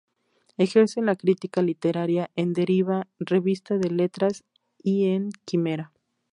Ejerce 0.57 0.99
la 1.03 1.15
crítica 1.15 1.61
literaria 1.61 2.31
en 2.35 2.53
"Deriva", 2.53 3.07
"Revista 3.19 3.77
de 3.77 3.91
letras" 3.91 4.43
y 4.81 5.05
en 5.09 5.29
"Quimera". 5.45 5.91